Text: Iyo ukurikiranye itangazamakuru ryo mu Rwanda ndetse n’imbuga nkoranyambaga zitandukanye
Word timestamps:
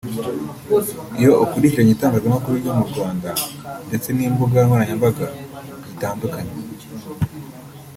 Iyo 1.19 1.31
ukurikiranye 1.43 1.91
itangazamakuru 1.93 2.55
ryo 2.61 2.71
mu 2.79 2.85
Rwanda 2.91 3.29
ndetse 3.87 4.07
n’imbuga 4.11 4.57
nkoranyambaga 4.65 5.25
zitandukanye 5.87 6.53